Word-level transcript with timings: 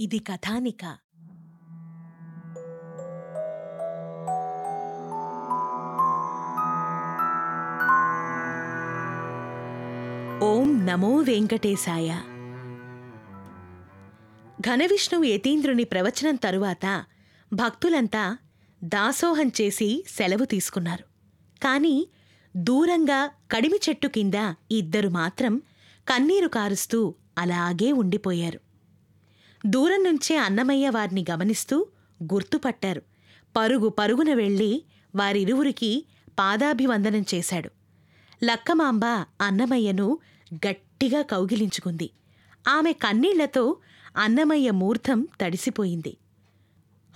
ఇది 0.00 0.18
కథానిక. 0.18 0.84
ఓం 10.44 10.86
నమో 10.86 11.16
వెంకటేశాయ. 11.16 12.08
ఘనవిష్ణువు 14.60 15.24
యతీంద్రుని 15.24 15.84
ప్రవచనం 15.84 16.34
తరువాత 16.34 17.04
భక్తులంతా 17.52 18.38
దాసోహం 18.84 19.52
చేసి 19.60 20.04
సెలవు 20.08 20.44
తీసుకున్నారు. 20.44 21.04
కాని 21.62 22.06
దూరంగా 22.56 23.30
కడిమి 23.50 23.80
చెట్టు 23.88 24.08
కింద 24.08 24.54
ఇద్దరు 24.70 25.08
మాత్రం 25.08 25.62
కన్నీరు 26.08 26.48
కారుస్తూ 26.48 27.14
అలాగే 27.40 27.92
ఉండిపోయారు. 27.92 28.60
దూరం 29.66 30.04
నుంచే 30.04 30.36
అన్నమయ్య 30.36 30.88
వారిని 30.88 31.24
గమనిస్తూ 31.30 31.86
గుర్తుపట్టారు. 32.22 33.02
పరుగు 33.56 33.88
పరుగున 33.88 34.34
వెళ్ళి 34.34 34.84
వారిరువురికి 35.16 36.06
పాదాభివందనం 36.38 37.24
చేశాడు. 37.34 37.70
లక్కమాంబ 38.44 39.04
అన్నమయ్యను 39.40 40.18
గట్టిగా 40.54 41.22
కౌగిలించుకుంది. 41.22 42.10
ఆమె 42.68 42.92
కన్నీళ్ళతో 42.92 43.76
అన్నమయ్య 44.16 44.70
మూర్ధం 44.70 45.28
తడిసిపోయింది. 45.40 46.16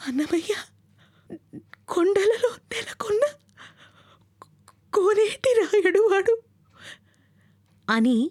అన్నమయ్య 0.08 0.54
కొండలలో 1.88 2.50
నెలకొన్న 2.72 3.20
కోనేటి 4.94 5.60
రాయుడు 5.62 5.98
వాడు. 6.12 6.42
అని 7.90 8.30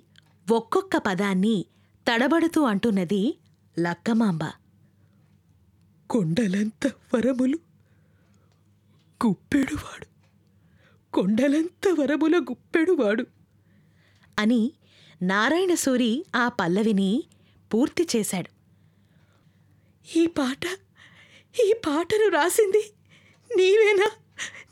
ఒక్కొక్క 0.52 0.98
పదాన్ని 0.98 1.66
తడబడుతూ 2.12 2.62
అంటున్నది 2.63 3.38
లక్కమాంబ. 3.80 4.39
కొండలంత 6.09 6.87
వరములు 6.87 7.60
గుప్పెడువాడు. 9.26 10.05
కొండలంత 11.13 11.87
వరముల 11.99 12.40
గుప్పెడువాడు. 12.40 13.26
అని 14.40 14.71
నారాయణసూరి 15.21 16.26
ఆ 16.35 16.48
పల్లవిని 16.48 17.23
పూర్తి 17.73 18.07
చేశాడు. 18.15 18.49
ఈ 20.17 20.27
పాట 20.27 20.79
ఈ 21.65 21.73
పాటను 21.88 22.29
రాసింది 22.29 22.93
నీవేనా? 23.57 24.12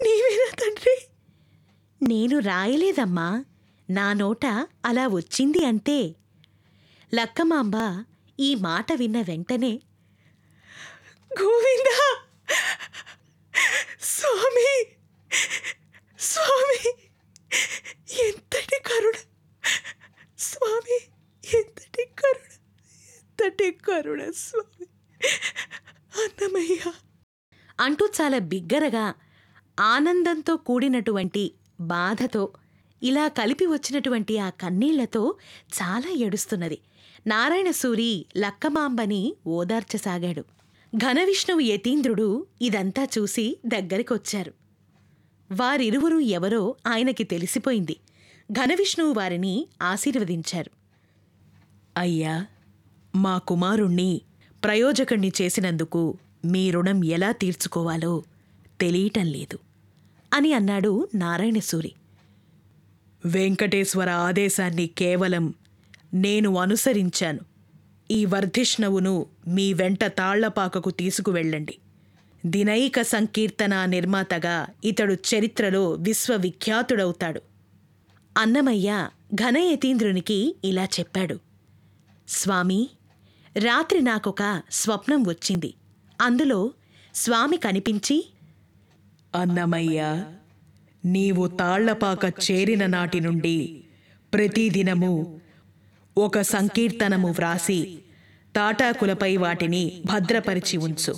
నీవేనా 0.02 0.56
తండ్రి? 0.56 1.08
నేను 2.06 2.40
రాయలేదమ్మా. 2.40 3.46
నా 3.90 4.14
నోట 4.14 4.46
అలా 4.86 5.08
వచ్చింది 5.08 5.66
అంతే 5.66 6.16
లక్కమాంబ 7.14 7.76
ఈ 8.40 8.56
మాట 8.56 8.94
విన్న 8.94 9.22
వెంటనే 9.22 9.72
గోవింద! 11.32 11.90
స్వామి! 14.00 14.72
స్వామి! 16.20 16.80
ఎంతటి 18.26 18.80
కరుణ! 18.86 19.18
స్వామి! 20.40 21.00
ఎంతటి 21.44 22.06
కరుణ! 22.16 22.48
ఎంతటి 23.30 23.72
కరుణ 23.72 24.32
స్వామి! 24.32 24.88
అన్నమయ్య! 26.14 26.80
అంటూ 27.80 28.06
చాలా 28.22 28.40
బిగ్గరగా 28.40 29.06
ఆనందంతో 29.80 30.58
కూడినటువంటి 30.58 31.44
బాధతో 31.82 32.44
ఇలా 33.04 33.28
కలిపి 33.28 33.66
వచ్చినటువంటి 33.66 34.38
ఆ 34.38 34.50
కన్నీళ్ళతో 34.50 35.36
చాలా 35.74 36.14
ఏడుస్తున్నది. 36.14 36.80
నారాయణసూరి 37.28 38.26
లక్కమాంబని 38.38 39.36
ఓదార్చసాగాడు. 39.48 40.46
ఘనవిష్ణువు 40.98 41.60
యతీంద్రుడు 41.60 42.46
ఇదంతా 42.62 43.08
చూసి 43.18 43.58
దగ్గరికొచ్చారు. 43.68 44.54
వారిరువురు 45.52 46.20
ఎవరో 46.20 46.76
ఆయనకి 46.88 47.24
తెలిసిపోయింది. 47.24 47.98
ఘనవిష్ణువు 48.52 49.14
వారిని 49.14 49.68
ఆశీర్వదించారు. 49.82 50.72
అయ్యా 51.98 52.46
మా 53.16 53.38
కుమారుణ్ణి 53.38 54.22
ప్రయోజకుణ్ణి 54.64 55.32
చేసినందుకు 55.42 56.18
మీ 56.46 56.72
రుణం 56.72 57.06
ఎలా 57.06 57.32
తీర్చుకోవాలో 57.32 58.24
తెలియటం 58.82 59.26
లేదు 59.26 59.60
అని 60.34 60.54
అన్నాడు 60.54 61.08
నారాయణసూరి 61.16 61.92
వెంకటేశ్వర 63.26 64.10
ఆదేశాన్ని 64.10 64.88
కేవలం 64.88 65.54
నేను 66.14 66.58
అనుసరించాను. 66.58 67.40
ఈ 68.12 68.26
వర్ధిష్ణవును 68.26 69.26
మీ 69.48 69.74
వెంట 69.74 70.04
తాళ్ళపాకకు 70.04 70.90
తీసుకువెళ్ళండి. 70.90 71.78
దినైక 72.46 73.02
సంకీర్తన 73.02 73.86
నిర్మాతగా 73.86 74.68
ఇతడు 74.86 75.14
చరిత్రలో 75.14 75.92
విశ్వవిఖ్యాతుడవుతాడు. 75.92 77.42
అన్నమయ్య 78.38 79.10
ఘనయతీంద్రునికి 79.36 80.56
ఇలా 80.64 80.86
చెప్పాడు. 80.86 81.40
స్వామి 82.30 82.90
రాత్రి 83.58 84.02
నాకొక 84.02 84.62
స్వప్నం 84.72 85.24
వచ్చింది. 85.28 85.74
అందులో 86.22 86.72
స్వామి 87.16 87.58
కనిపించి 87.58 88.30
అన్నమయ్య 89.36 90.26
నీవు 91.06 91.48
తాళ్ళపాక 91.48 92.26
చేరిన 92.26 92.86
నాటి 92.86 93.20
నుండి 93.20 93.84
ప్రతిదినము 94.34 95.42
ఒక 96.18 96.42
సంకీర్తనము 96.42 97.32
వ్రాసి 97.32 98.00
తాటాకులపై 98.56 99.38
వాటిని 99.38 100.02
భద్రపరిచి 100.06 100.78
ఉంచు. 100.78 101.16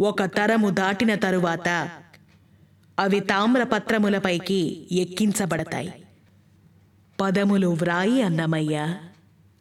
ఒక 0.00 0.22
తరము 0.22 0.70
దాటిన 0.70 1.14
తరువాత 1.14 1.90
అవి 2.98 3.20
తామ్రపత్రములపైకి 3.20 4.86
ఎక్కించబడతాయి. 4.92 6.04
పదములు 7.20 7.68
వ్రాయి 7.68 8.22
అన్నమయ్య 8.22 8.96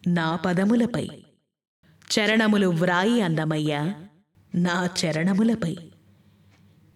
నా 0.08 0.36
పదములపై. 0.36 1.10
చరణములు 2.12 2.68
వ్రాయి 2.68 3.22
అన్నమయ్య 3.22 3.94
నా 4.56 4.90
చరణములపై. 5.06 5.78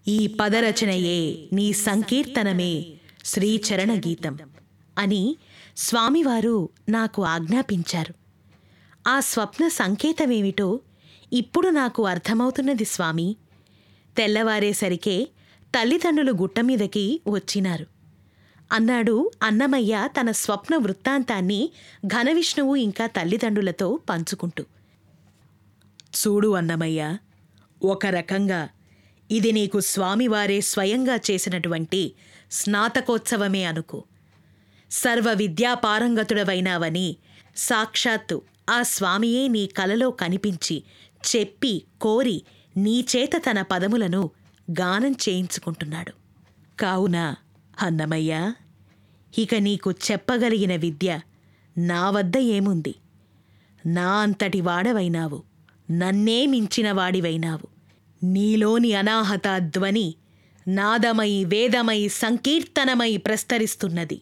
ఈ 0.07 0.27
పదరచనయే 0.27 1.49
నీ 1.53 1.73
సంకీర్తనమే 1.73 2.93
శ్రీచరణ 3.25 3.93
గీతం 3.93 4.37
అని 4.97 5.37
స్వామివారు 5.77 6.69
నాకు 6.89 7.23
ఆజ్ఞాపించారు. 7.23 8.13
ఆ 9.07 9.19
స్వప్న 9.19 9.67
సంకేతమేమిటో 9.67 10.79
ఇప్పుడు 11.33 11.69
నాకు 11.69 12.05
అర్థమవుతున్నది 12.05 12.85
స్వామి. 12.85 13.35
తెల్లవారేసరికే 14.17 15.27
తల్లిదండ్రులు 15.79 16.31
గుట్టమీదకి 16.31 17.21
వచ్చినారు. 17.27 17.85
అన్నాడు 18.71 19.31
అన్నమయ్య 19.43 20.09
తన 20.19 20.31
స్వప్న 20.31 20.77
వృత్తాంతాన్ని 20.77 21.71
ఘనవిష్ణువు 22.05 22.75
ఇంకా 22.75 23.05
తల్లిదండ్రులతో 23.05 23.99
పంచుకుంటూ. 24.09 24.63
చూడు 26.15 26.47
అన్నమయ్య 26.47 27.17
ఒక 27.83 28.05
రకంగా 28.05 28.69
ఇది 29.31 29.51
నీకు 29.51 29.79
స్వామివారే 29.79 30.61
స్వయంగా 30.61 31.15
చేసినటువంటి 31.15 32.13
స్నాతకోత్సవమే 32.51 33.63
అనుకో. 33.63 34.03
సర్వ 34.91 35.33
విద్యాపారంగతుడవైనావని 35.33 37.17
సాక్షాత్తు 37.55 38.41
ఆ 38.69 38.81
స్వామియే 38.81 39.47
నీ 39.47 39.65
కలలో 39.65 40.11
కనిపించి 40.11 40.83
చెప్పి 41.35 41.83
కోరి 42.01 42.41
నీచేత 42.77 43.29
తన 43.37 43.61
పదములను 43.61 44.29
గానం 44.71 45.11
చేయించుకుంటున్నాడు. 45.11 46.13
కావున 46.79 47.35
అన్నమయ్య 47.81 48.53
ఇక 49.37 49.55
నీకు 49.55 49.91
చెప్పగలిగిన 49.91 50.75
విద్య 50.75 51.19
నా 51.77 52.09
వద్ద 52.09 52.37
ఏముంది? 52.37 52.95
నా 53.85 54.15
అంతటి 54.15 54.61
వాడవైనావు 54.61 55.43
నన్నే 55.91 56.45
మించిన 56.45 56.91
వాడివైనావు. 56.91 57.74
నీలోని 58.33 58.93
అనాహత 58.93 59.57
ధ్వని 59.57 60.15
నాదమై 60.67 61.43
వేదమై 61.43 62.07
సంకీర్తనమై 62.07 63.17
ప్రస్తరిస్తున్నది. 63.17 64.21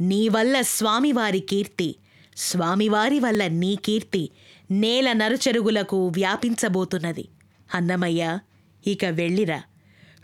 నీ 0.00 0.28
వల్ల 0.28 0.60
స్వామివారి 0.60 1.40
కీర్తి 1.40 1.96
స్వామివారి 2.36 3.20
వల్ల 3.20 3.46
నీ 3.46 3.76
కీర్తి 3.84 4.30
నేల 4.70 5.12
నరుచెరుగులకు 5.12 6.06
వ్యాపించబోతున్నది. 6.06 7.28
అన్నమయ్య 7.74 8.38
ఇక 8.86 9.04
వెళ్ళిరా. 9.04 9.62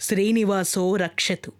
శ్రీనివాసో 0.00 0.96
రక్షతు 0.96 1.52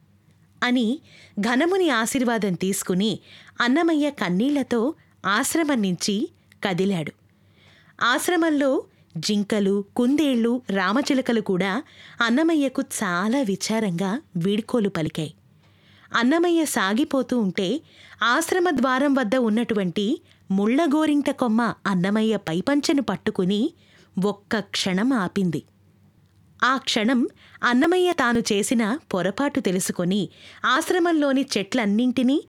అని 0.63 0.99
ఘనముని 1.41 1.91
ఆశీర్వాదం 1.91 2.55
తీసుకుని 2.55 3.19
అన్నమయ్య 3.61 4.11
కన్నీళ్ళతో 4.11 4.95
ఆశ్రమం 5.27 5.83
నుంచి 5.83 6.29
కదిలాడు. 6.65 7.13
ఆశ్రమంలో 8.03 8.85
జింకలు 9.17 9.85
కుందేళ్ళు 9.97 10.63
రామచిలకలు 10.71 11.41
కూడా 11.41 11.83
అన్నమయ్యకు 12.21 12.83
చాలా 12.83 13.43
విచారంగా 13.43 14.21
వీడ్కోలు 14.37 14.89
పలికాయి. 14.89 15.35
అన్నమయ్య 16.17 16.65
సాగిపోతూ 16.65 17.39
ఉంటే 17.39 17.81
ఆశ్రమ 18.23 18.71
ద్వారం 18.71 19.15
వద్ద 19.15 19.37
ఉన్నటువంటి 19.37 20.23
ముళ్ళగోరింట 20.51 21.31
కొమ్మ 21.31 21.75
అన్నమయ్య 21.87 22.37
పైపంచెను 22.37 23.03
పట్టుకుని 23.03 23.73
ఒక్క 24.25 24.59
క్షణం 24.59 25.13
ఆపింది. 25.13 25.63
ఆ 26.65 26.77
క్షణం 26.77 27.29
అన్నమయ్య 27.63 28.13
తాను 28.13 28.39
చేసిన 28.53 28.99
పొరపాటు 29.15 29.61
తెలుసుకొని 29.61 30.29
ఆశ్రమంలోని 30.65 31.47
చెట్లన్నింటినీ 31.59 32.45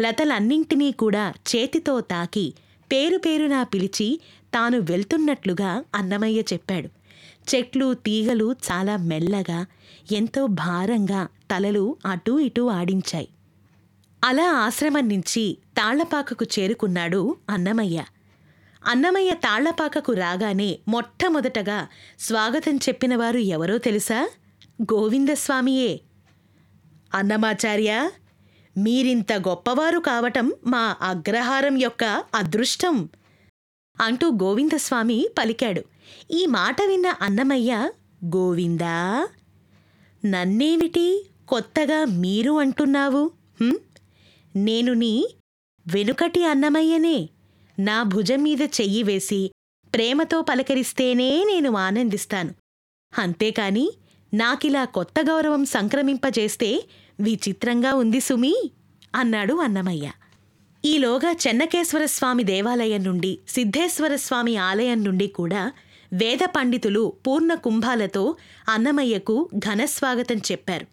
లతలన్నింటినీ 0.00 0.92
కూడా 0.92 1.34
చేతితో 1.48 2.00
తాకి 2.00 2.54
పేరు 2.92 3.18
పేరునా 3.18 3.62
పిలిచి 3.62 4.20
తాను 4.56 4.78
వెళ్తున్నట్లుగా 4.78 5.84
అన్నమయ్య 5.94 6.40
చెప్పాడు. 6.40 6.88
చెట్లు 7.54 7.94
తీగలు 7.94 8.52
చాలా 8.52 8.96
మెల్లగా 8.96 9.66
ఎంతో 10.12 10.46
భారంగా 10.46 11.24
తలలు 11.24 11.96
అటూ 12.06 12.38
ఇటూ 12.38 12.66
ఆడించాయి. 12.66 13.28
అలా 14.24 14.50
ఆశ్రమం 14.50 15.08
నుంచి 15.08 15.58
తాళ్ళపాకకు 15.76 16.46
చేరుకున్నాడు 16.58 17.36
అన్నమయ్య. 17.50 18.04
అన్నమయ్య 18.86 19.34
తాళ్ళపాకకు 19.34 20.12
రాగానే 20.12 20.78
మొట్టమొదటగా 20.88 21.88
స్వాగతం 22.20 22.76
చెప్పినవారు 22.76 23.38
ఎవరో 23.38 23.78
తెలుసా? 23.78 24.30
గోవిందస్వామియే. 24.82 26.00
అన్నమాచార్య 27.14 28.10
మీరింత 28.78 29.32
గొప్పవారు 29.32 29.98
కావటం 29.98 30.52
మా 30.66 30.96
అగ్రహారం 31.02 31.78
యొక్క 31.78 32.24
అదృష్టం. 32.34 33.08
అంటూ 34.00 34.30
గోవిందస్వామి 34.30 35.28
పలికాడు. 35.38 35.82
ఈ 36.30 36.46
మాట 36.46 36.76
విన్న 36.82 37.06
అన్నమయ్య 37.20 37.90
గోవిందా 38.24 39.28
నన్నేమిటి 40.24 41.30
కొత్తగా 41.48 42.04
మీరు 42.04 42.52
అంటున్నావు? 42.52 43.30
నేను 44.56 44.92
నీ 44.92 45.28
వెనుకటి 45.86 46.44
అన్నమయ్యనే. 46.44 47.28
నా 47.78 48.02
భుజం 48.02 48.42
మీద 48.42 48.62
చెయ్యి 48.62 49.02
వేసి 49.02 49.50
ప్రేమతో 49.94 50.42
పలకరిస్తేనే 50.42 51.44
నేను 51.44 51.76
ఆనందిస్తాను. 51.76 52.54
అంతేకాని 53.18 53.90
నాకిలా 54.34 54.84
కొత్త 54.84 55.14
గౌరవం 55.20 55.64
సంక్రమింపజేస్తే 55.64 56.84
విచిత్రంగా 57.20 57.94
ఉంది 57.94 58.20
సుమీ 58.20 58.70
అన్నాడు 59.14 59.54
అన్నమయ్య. 59.54 60.12
ఈలోగా 60.86 61.30
చెన్నకేశ్వర 61.44 62.04
స్వామి 62.04 62.42
దేవాలయం 62.44 63.02
నుండి 63.04 63.30
సిద్ధేశ్వర 63.48 64.14
స్వామి 64.16 64.54
ఆలయం 64.56 65.04
నుండి 65.04 65.26
కూడా 65.28 65.62
వేద 66.12 66.42
పండితులు 66.56 67.02
పూర్ణ 67.26 67.52
కుంభాలతో 67.54 68.24
అన్నమయ్యకు 68.68 69.36
ఘనస్వాగతం 69.58 70.38
చెప్పారు. 70.50 70.86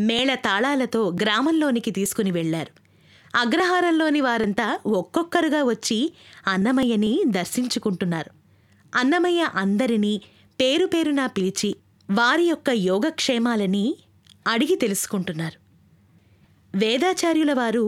మేళ 0.00 0.34
తాళాలతో 0.34 1.02
గ్రామంలోనికి 1.22 1.90
తీసుకుని 1.90 2.30
వెళ్ళారు 2.30 2.72
అగ్రహారంలోని 3.34 4.20
వారంతా 4.20 4.66
ఒక్కొక్కరుగా 4.86 5.62
వచ్చి 5.62 5.98
అన్నమయ్యని 6.46 7.12
దర్శించుకుంటున్నారు. 7.28 8.30
అన్నమయ్య 8.94 9.42
అందరినీ 9.54 10.14
పేరు 10.60 10.86
పేరునా 10.86 11.26
పిలిచి 11.26 11.70
వారి 12.08 12.44
యొక్క 12.44 12.70
యోగక్షేమాలని 12.90 13.86
అడిగి 14.46 14.76
తెలుసుకుంటున్నారు. 14.76 15.58
వేదాచార్యుల 16.78 17.52
వారు 17.52 17.84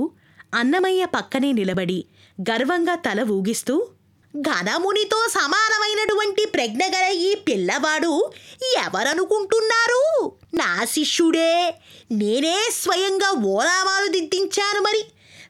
అన్నమయ్య 0.55 1.05
పక్కనే 1.05 1.53
నిలబడి 1.53 2.05
గర్వంగా 2.41 2.95
తల 2.95 3.23
ఊగిస్తూ 3.23 3.89
ఘనమునితో 4.35 5.29
సమానమైనటువంటి 5.29 6.45
ప్రజ్ఞగల 6.45 7.13
ఈ 7.13 7.35
పిల్లవాడు 7.35 8.33
ఎవరనుకుంటున్నారు? 8.77 10.33
నా 10.55 10.85
శిష్యుడే 10.85 11.79
నేనే 12.13 12.69
స్వయంగా 12.73 13.31
ఓలామాలు 13.31 14.09
దిద్దించాను 14.09 14.81
మరి. 14.81 15.05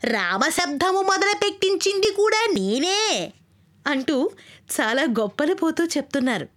రామశబ్దము 0.04 1.02
మొదలుపెట్టించింది 1.02 2.10
కూడా 2.10 2.40
నేనే 2.52 3.32
అంటూ 3.86 4.30
చాలా 4.80 5.02
గొప్పలు 5.02 5.54
పోతూ 5.54 5.84
చెప్తున్నారు. 5.84 6.48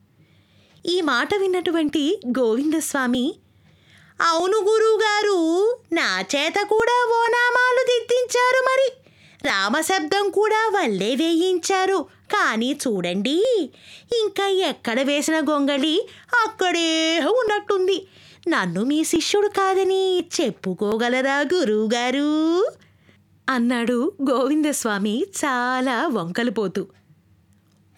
ఈ 0.85 1.01
మాట 1.01 1.29
విన్నటువంటి 1.35 2.21
గోవిందస్వామి 2.27 3.35
అవును 4.21 4.57
గురువుగారు 4.57 5.37
నా 5.93 6.21
చేత 6.21 6.53
కూడా 6.53 7.07
ఓనామాలు 7.09 7.83
దిద్దించారు 7.83 8.63
మరి. 8.63 8.93
రామశబ్దం 9.47 10.29
కూడా 10.29 10.71
వల్లే 10.75 11.15
వేయించారు. 11.15 12.05
కానీ 12.31 12.79
చూడండి 12.87 13.69
ఇంకా 14.19 14.47
ఎక్కడ 14.47 15.01
వేసిన 15.01 15.39
గొంగళి 15.39 16.07
అక్కడే 16.45 17.19
ఉన్నట్టుంది. 17.19 18.07
నన్ను 18.47 18.83
మీ 18.83 19.03
శిష్యుడు 19.03 19.47
కాదని 19.47 20.19
చెప్పుకోగలరా 20.19 21.45
గురువుగారు? 21.53 22.71
అన్నాడు 23.49 24.11
గోవిందస్వామి 24.31 25.25
చాలా 25.45 26.07
వంకలిపోతూ. 26.07 26.87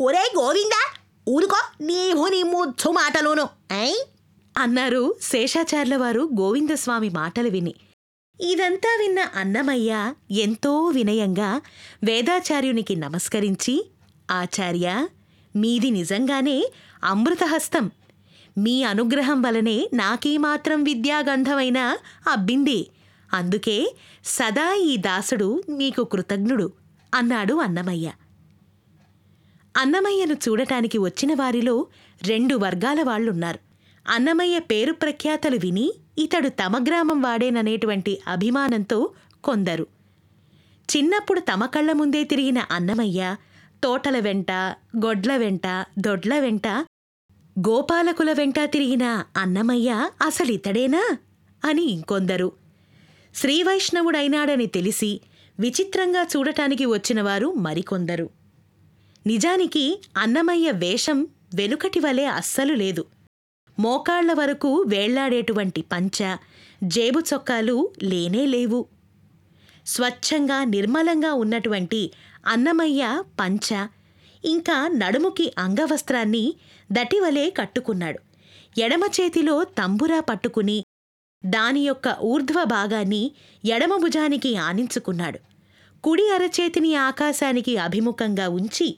ఒరే 0.02 0.32
గోవిందా 0.38 0.94
ఊరుకో 1.30 1.58
నీవు 1.82 2.28
నీ 2.28 2.44
ముచ్చు 2.44 2.92
మాటలోను 2.92 3.50
ఐ 3.72 3.94
అన్నారు 4.58 5.16
శేషాచార్ల 5.22 5.96
వారు 5.96 6.30
గోవిందస్వామి 6.40 7.10
మాటలు 7.10 7.50
విని. 7.50 7.74
ఇదంతా 8.42 8.98
విన్న 9.02 9.20
అన్నమయ్య 9.36 10.14
ఎంతో 10.32 10.86
వినయంగా 10.86 11.62
వేదాచార్యునికి 12.04 12.96
నమస్కరించి 12.96 13.92
ఆచార్య 14.32 15.08
మీది 15.56 15.92
నిజంగానే 15.92 16.72
అమృతహస్తం. 17.04 17.92
మీ 18.58 18.84
అనుగ్రహం 18.84 19.42
వలనే 19.42 19.90
నాకీమాత్రం 19.94 20.84
విద్యాగంధమైన 20.84 21.98
అబ్బింది. 22.32 22.88
అందుకే 23.34 23.96
సదా 24.26 24.74
ఈ 24.74 24.98
దాసుడు 24.98 25.64
మీకు 25.70 26.04
కృతజ్ఞుడు 26.04 26.72
అన్నాడు 27.14 27.54
అన్నమయ్య. 27.54 28.12
అన్నమయ్యను 29.78 30.34
చూడటానికి 30.34 30.98
వచ్చిన 30.98 31.34
వారిలో 31.34 31.88
రెండు 32.24 32.56
వర్గాల 32.56 33.04
వాళ్ళున్నారు. 33.04 33.67
అన్నమయ్య 34.10 34.60
పేరు 34.60 34.94
ప్రఖ్యాతలు 34.94 35.56
విని 35.56 35.94
ఇతడు 36.18 36.50
తమ 36.50 36.84
గ్రామం 36.88 37.22
వాడేననేటువంటి 37.22 38.22
అభిమానంతో 38.28 39.10
కొందరు. 39.44 39.88
చిన్నప్పుడు 40.98 41.40
తమ 41.40 41.66
కళ్ళ 41.66 41.92
ముందే 41.92 42.24
తిరిగిన 42.24 42.58
అన్నమయ్య 42.72 43.36
తోటల 43.84 44.20
వెంట 44.20 44.52
గొడ్ల 45.06 45.38
వెంట 45.38 45.86
దొడ్ల 46.00 46.40
వెంట 46.40 46.68
గోపాలకుల 47.60 48.32
వెంట 48.32 48.60
తిరిగిన 48.60 49.24
అన్నమయ్య 49.38 50.10
అసలితడేనా? 50.22 51.18
అని 51.66 51.84
ఇంకొందరు. 51.84 52.52
శ్రీవైష్ణవుడైనాడని 53.36 54.66
తెలిసి 54.66 55.22
విచిత్రంగా 55.60 56.28
చూడటానికి 56.38 56.86
వచ్చినవారు 56.86 57.52
మరికొందరు. 57.54 58.30
నిజానికి 59.28 60.02
అన్నమయ్య 60.18 60.72
వేషం 60.72 61.28
వెనుకటి 61.56 62.00
వలె 62.00 62.26
అస్సలు 62.26 62.74
లేదు. 62.74 63.06
మోకాళ్ళ 63.80 64.34
వరకు 64.34 64.86
వేళ్ళాడేటువంటి 64.88 65.82
పంచ 65.82 66.18
జేబు 66.84 67.20
చొక్కాలు 67.20 67.90
లేనే 68.04 68.46
లేవు. 68.46 68.86
స్వచ్ఛంగా 69.86 70.64
నిర్మలంగా 70.64 71.34
ఉన్నటువంటి 71.34 72.12
అన్నమయ్య 72.48 73.24
పంచ 73.40 73.88
ఇంకా 74.46 74.88
నడుముకి 74.88 75.54
అంగవస్త్రాన్ని 75.58 76.54
దటివలే 76.92 77.50
కట్టుకున్నాడు. 77.50 78.20
ఎడమ 78.80 79.02
చేతిలో 79.22 79.64
తంబురా 79.64 80.20
పట్టుకుని 80.20 80.84
దాని 81.46 81.80
యొక్క 81.80 82.18
ఊర్ధ్వ 82.24 82.64
భాగాన్ని 82.64 83.32
ఎడమ 83.66 83.98
భుజానికి 83.98 84.56
ఆనించుకున్నాడు. 84.58 85.40
కుడి 86.04 86.30
అరచేతిని 86.30 86.96
ఆకాశానికి 86.96 87.78
అభిముఖంగా 87.78 88.50
ఉంచి 88.50 88.98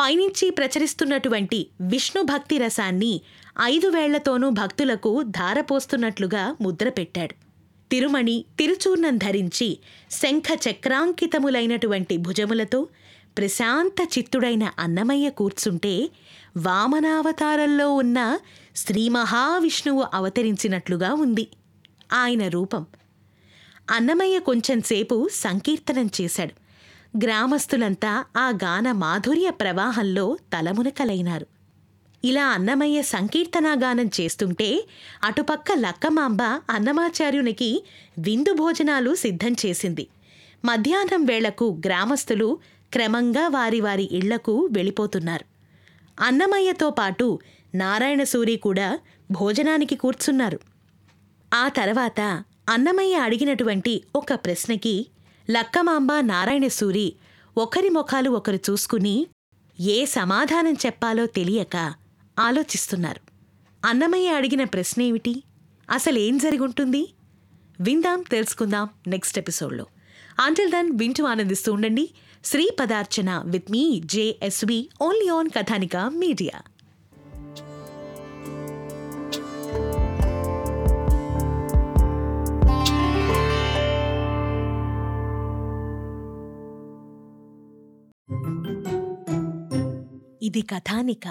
పైనుంచి 0.00 0.50
ప్రచరిస్తున్నటువంటి 0.50 1.66
విష్ణు 1.80 2.22
భక్తి 2.22 2.58
రసాన్ని 2.58 3.20
ఐదు 3.62 3.88
వేళ్ళతోనూ 3.88 4.50
భక్తులకు 4.50 5.22
ధారపోస్తున్నట్లుగా 5.22 6.56
ముద్ర 6.60 6.88
పెట్టాడు. 6.88 7.34
తిరుమణి 7.90 8.44
తిరుచూర్ణం 8.58 9.16
ధరించి 9.16 9.78
శంఖ 10.10 10.44
చక్రాంకితములైనటువంటి 10.70 12.16
భుజములతో 12.16 12.88
ప్రశాంత 13.38 14.18
చిత్తుడైన 14.18 14.70
అన్నమయ్య 14.78 15.30
కూర్చుంటే 15.30 16.10
వామనావతారంలో 16.56 17.94
ఉన్న 17.94 18.38
శ్రీ 18.76 19.08
మహావిష్ణువు 19.08 20.04
అవతరించినట్లుగా 20.14 21.14
ఉంది 21.14 21.48
ఆయన 22.12 22.48
రూపం. 22.48 22.86
అన్నమయ్య 23.90 24.38
కొంచెంసేపు 24.38 25.28
సంకీర్తనం 25.32 26.10
చేశాడు. 26.20 26.61
గ్రామస్తులంతా 27.16 28.24
ఆ 28.36 28.48
గాన 28.48 28.92
మాధుర్య 28.92 29.50
ప్రవాహంలో 29.50 30.38
తలమునకలైనారు 30.52 31.46
ఇలా 32.24 32.46
అన్నమయ్య 32.46 33.02
సంకీర్తనాగానం 33.02 34.10
చేస్తుంటే 34.20 34.86
అటుపక్క 35.24 35.72
లక్కమాంబ 35.72 36.42
అన్నమాచార్యునికి 36.70 37.84
విందు 38.18 38.52
భోజనాలు 38.52 39.14
సిద్ధం 39.14 39.52
చేసింది. 39.66 40.06
మధ్యాహ్నం 40.64 41.24
వేళకు 41.24 41.80
గ్రామస్తులు 41.86 42.58
క్రమంగా 42.92 43.48
వారి 43.48 43.80
వారి 43.80 44.08
ఇళ్ళకు 44.12 44.68
వెళ్ళిపోతున్నారు. 44.72 45.44
అన్నమయ్యతో 46.20 46.90
పాటు 46.90 47.38
నారాయణసూరి 47.74 48.56
కూడా 48.56 48.98
భోజనానికి 49.30 49.94
కూర్చున్నారు. 49.94 50.60
ఆ 51.54 51.68
తర్వాత 51.68 52.44
అన్నమయ్య 52.68 53.14
అడిగినటువంటి 53.14 54.02
ఒక 54.16 54.32
ప్రశ్నకి 54.34 55.06
లక్కమాంబ 55.50 56.12
నారాయణసూరి 56.20 57.12
ఒకరి 57.58 57.88
ముఖాలు 57.88 58.30
ఒకరు 58.30 58.58
చూసుకుని 58.70 59.26
ఏ 59.80 60.04
సమాధానం 60.04 60.72
చెప్పాలో 60.72 61.26
తెలియక 61.26 61.94
ఆలోచిస్తున్నారు. 62.38 63.20
అన్నమయ్య 63.86 64.28
అడిగిన 64.28 64.64
ప్రశ్న 64.64 65.02
ఏమిటి 65.02 65.42
అసలేం 65.90 66.38
జరిగుంటుంది? 66.38 67.12
విందాం 67.80 68.24
తెలుసుకుందాం 68.30 68.88
నెక్స్ట్ 69.06 69.38
ఎపిసోడ్లో. 69.38 69.86
అంటిల్ 70.40 70.70
దన్ 70.70 70.90
వింటూ 70.98 71.24
ఆనందిస్తూ 71.24 71.72
ఉండండి. 71.72 72.10
Shri 72.44 72.70
Padarchana 72.80 73.42
with 73.46 73.70
me 73.70 74.02
JSV 74.04 74.88
only 75.02 75.28
on 75.28 75.50
Kathanika 75.50 75.96
media. 75.96 76.71
ఇది 90.52 90.62
కథానిక 90.62 91.26